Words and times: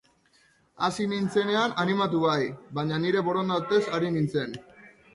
Hasi 0.87 1.05
nintzenean 1.11 1.77
animatu 1.85 2.23
bai, 2.25 2.41
baina 2.81 3.01
nire 3.07 3.25
borondatez 3.31 3.83
ari 3.99 4.15
nintzen. 4.19 4.63